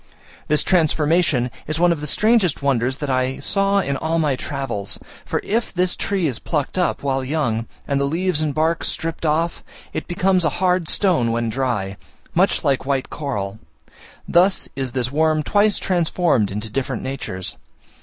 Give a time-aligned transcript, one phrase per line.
[0.47, 4.97] This transformation is one of the strangest wonders that I saw in all my travels:
[5.25, 9.27] for if this tree is plucked up, while young, and the leaves and bark stripped
[9.27, 11.97] off, it becomes a hard stone when dry,
[12.33, 13.59] much like white coral:
[14.27, 17.57] thus is this worm twice transformed into different natures.